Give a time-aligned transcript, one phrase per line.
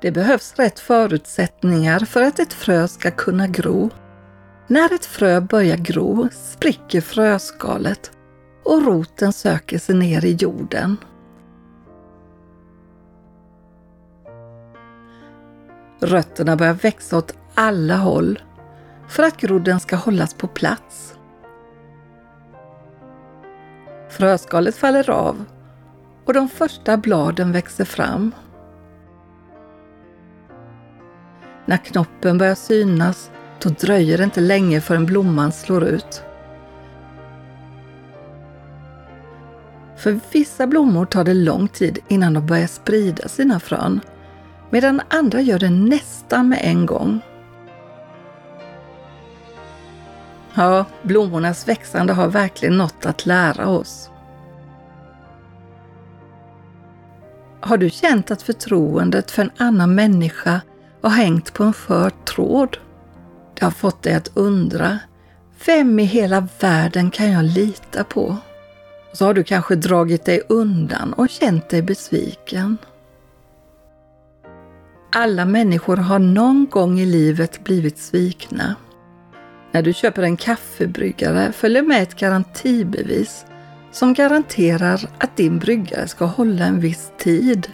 [0.00, 3.90] Det behövs rätt förutsättningar för att ett frö ska kunna gro.
[4.66, 8.10] När ett frö börjar gro spricker fröskalet
[8.64, 10.96] och roten söker sig ner i jorden.
[16.00, 18.42] Rötterna börjar växa åt alla håll
[19.08, 21.14] för att grodden ska hållas på plats.
[24.10, 25.44] Fröskalet faller av
[26.24, 28.32] och de första bladen växer fram.
[31.68, 33.30] När knoppen börjar synas,
[33.62, 36.22] då dröjer det inte länge förrän blomman slår ut.
[39.96, 44.00] För vissa blommor tar det lång tid innan de börjar sprida sina frön,
[44.70, 47.20] medan andra gör det nästan med en gång.
[50.54, 54.10] Ja, blommornas växande har verkligen något att lära oss.
[57.60, 60.60] Har du känt att förtroendet för en annan människa
[61.00, 62.76] och hängt på en skör tråd?
[63.54, 64.98] Det har fått dig att undra,
[65.66, 68.36] vem i hela världen kan jag lita på?
[69.12, 72.78] Så har du kanske dragit dig undan och känt dig besviken.
[75.12, 78.74] Alla människor har någon gång i livet blivit svikna.
[79.72, 83.44] När du köper en kaffebryggare följer med ett garantibevis
[83.92, 87.68] som garanterar att din bryggare ska hålla en viss tid.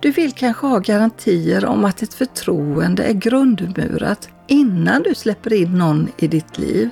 [0.00, 5.78] Du vill kanske ha garantier om att ett förtroende är grundmurat innan du släpper in
[5.78, 6.90] någon i ditt liv.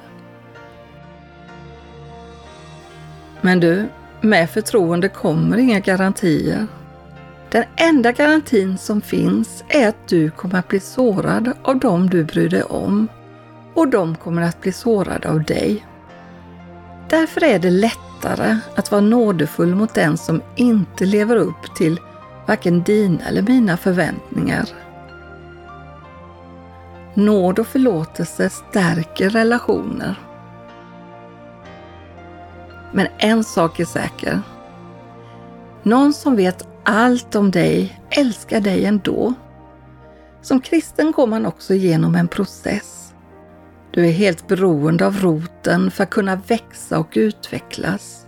[3.40, 3.88] Men du,
[4.20, 6.66] med förtroende kommer inga garantier.
[7.50, 12.24] Den enda garantin som finns är att du kommer att bli sårad av dem du
[12.24, 13.08] bryr dig om
[13.74, 15.86] och de kommer att bli sårade av dig.
[17.08, 22.00] Därför är det lättare att vara nådefull mot den som inte lever upp till
[22.46, 24.68] varken dina eller mina förväntningar.
[27.14, 30.14] Nåd och förlåtelse stärker relationer.
[32.92, 34.40] Men en sak är säker.
[35.82, 39.34] Någon som vet allt om dig älskar dig ändå.
[40.42, 43.04] Som kristen går man också igenom en process
[43.94, 48.23] du är helt beroende av roten för att kunna växa och utvecklas.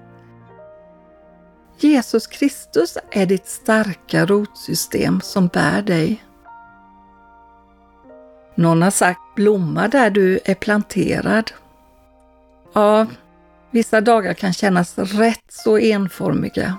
[1.78, 6.24] Jesus Kristus är ditt starka rotsystem som bär dig.
[8.54, 11.50] Någon har sagt blomma där du är planterad.
[12.72, 13.06] Ja,
[13.70, 16.76] vissa dagar kan kännas rätt så enformiga.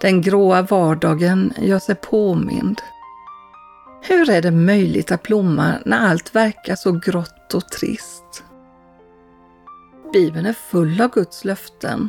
[0.00, 2.80] Den gråa vardagen gör sig påmind.
[4.02, 8.44] Hur är det möjligt att blomma när allt verkar så grått och trist?
[10.12, 12.08] Bibeln är full av Guds löften.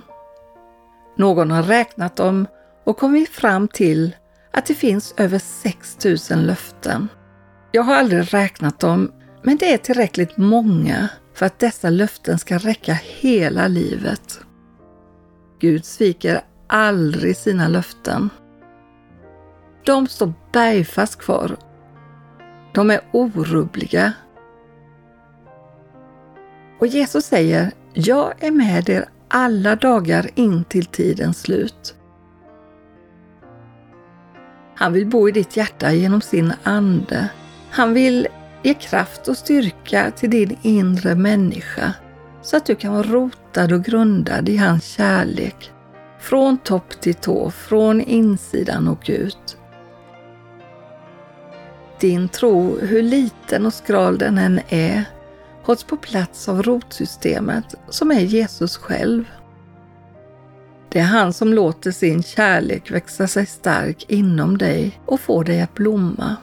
[1.20, 2.48] Någon har räknat dem
[2.84, 4.16] och kommit fram till
[4.52, 7.08] att det finns över 6000 löften.
[7.72, 9.12] Jag har aldrig räknat dem,
[9.44, 14.40] men det är tillräckligt många för att dessa löften ska räcka hela livet.
[15.60, 18.30] Gud sviker aldrig sina löften.
[19.86, 21.58] De står bergfast kvar
[22.74, 24.14] de är orubbliga.
[26.80, 31.96] Och Jesus säger, jag är med er alla dagar in till tidens slut.
[34.76, 37.30] Han vill bo i ditt hjärta genom sin ande.
[37.70, 38.28] Han vill
[38.64, 41.94] ge kraft och styrka till din inre människa
[42.42, 45.72] så att du kan vara rotad och grundad i hans kärlek.
[46.20, 49.60] Från topp till tå, från insidan och ut
[52.00, 55.04] din tro, hur liten och skral den än är,
[55.70, 59.24] hålls på plats av rotsystemet som är Jesus själv.
[60.90, 65.62] Det är han som låter sin kärlek växa sig stark inom dig och få dig
[65.62, 66.36] att blomma.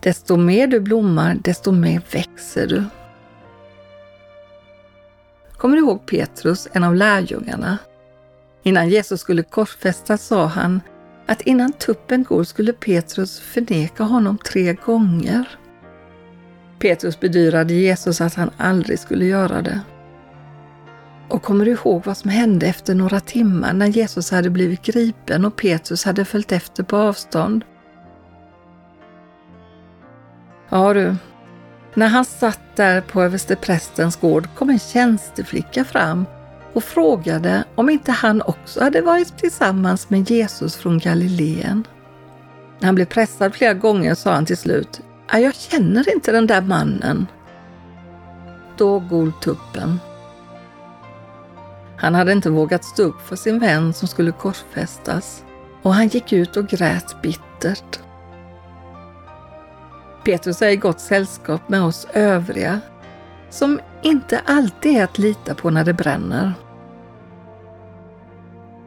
[0.00, 2.84] Desto mer du blommar, desto mer växer du.
[5.56, 7.78] Kommer du ihåg Petrus, en av lärjungarna?
[8.62, 10.80] Innan Jesus skulle korsfästas sa han
[11.26, 15.58] att innan tuppen går skulle Petrus förneka honom tre gånger.
[16.80, 19.80] Petrus bedyrade Jesus att han aldrig skulle göra det.
[21.28, 25.44] Och kommer du ihåg vad som hände efter några timmar när Jesus hade blivit gripen
[25.44, 27.64] och Petrus hade följt efter på avstånd?
[30.68, 31.16] Ja du,
[31.94, 36.26] när han satt där på översteprästens gård kom en tjänsteflicka fram
[36.72, 41.86] och frågade om inte han också hade varit tillsammans med Jesus från Galileen.
[42.78, 45.00] När han blev pressad flera gånger sa han till slut,
[45.38, 47.26] jag känner inte den där mannen.
[48.76, 50.00] Då gol tuppen.
[51.96, 55.44] Han hade inte vågat stå upp för sin vän som skulle korsfästas
[55.82, 58.00] och han gick ut och grät bittert.
[60.24, 62.80] Petrus är i gott sällskap med oss övriga
[63.50, 66.52] som inte alltid är att lita på när det bränner.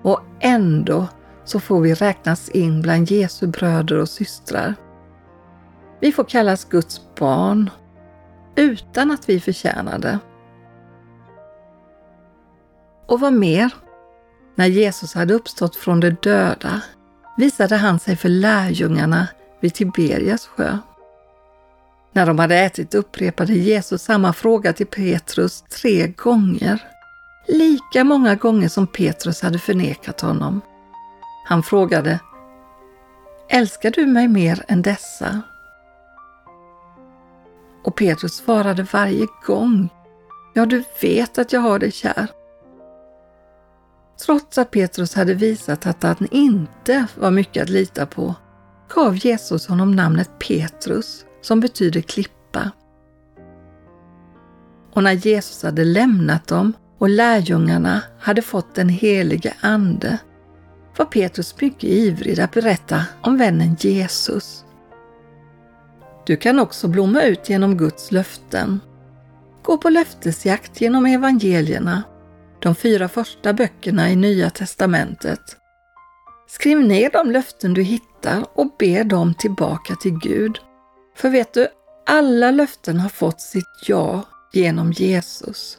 [0.02, 1.08] Och ändå
[1.46, 4.76] så får vi räknas in bland Jesu bröder och systrar.
[6.04, 7.70] Vi får kallas Guds barn
[8.56, 10.20] utan att vi förtjänar det.
[13.08, 13.72] Och vad mer?
[14.56, 16.82] När Jesus hade uppstått från de döda
[17.38, 19.28] visade han sig för lärjungarna
[19.60, 20.78] vid Tiberias sjö.
[22.12, 26.84] När de hade ätit upprepade Jesus samma fråga till Petrus tre gånger.
[27.48, 30.62] Lika många gånger som Petrus hade förnekat honom.
[31.46, 32.20] Han frågade
[33.50, 35.42] Älskar du mig mer än dessa?
[37.84, 39.90] Och Petrus svarade varje gång
[40.54, 42.28] Ja, du vet att jag har dig kär.
[44.26, 48.36] Trots att Petrus hade visat att han inte var mycket att lita på
[48.96, 52.72] gav Jesus honom namnet Petrus som betyder klippa.
[54.94, 60.18] Och när Jesus hade lämnat dem och lärjungarna hade fått den helige Ande
[60.98, 64.63] var Petrus mycket ivrig att berätta om vännen Jesus.
[66.26, 68.80] Du kan också blomma ut genom Guds löften.
[69.64, 72.04] Gå på löftesjakt genom evangelierna,
[72.60, 75.58] de fyra första böckerna i Nya testamentet.
[76.48, 80.60] Skriv ner de löften du hittar och be dem tillbaka till Gud.
[81.16, 81.68] För vet du,
[82.06, 84.22] alla löften har fått sitt ja
[84.54, 85.78] genom Jesus.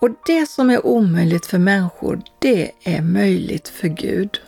[0.00, 4.40] Och det som är omöjligt för människor, det är möjligt för Gud.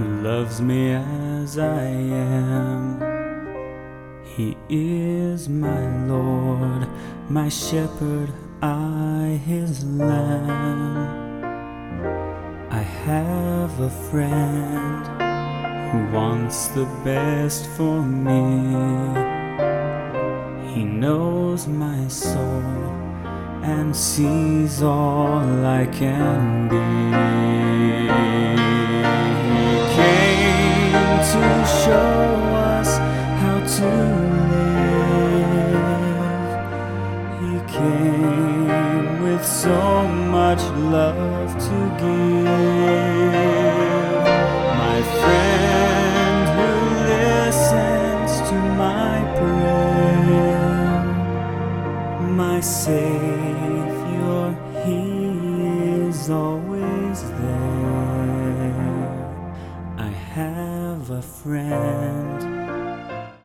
[0.00, 3.02] Who loves me as I am.
[4.24, 6.88] He is my Lord,
[7.28, 8.32] my shepherd,
[8.62, 10.96] I his lamb.
[12.70, 15.04] I have a friend
[15.90, 18.44] who wants the best for me.
[20.72, 22.62] He knows my soul
[23.62, 28.59] and sees all I can be.
[31.30, 32.22] To show
[32.74, 32.90] us
[33.40, 33.90] how to
[34.50, 36.50] live.
[37.40, 39.78] He came with so
[40.08, 42.44] much love to give.
[44.82, 46.72] My friend who
[47.12, 51.00] listens to my prayer
[52.36, 53.59] my Savior,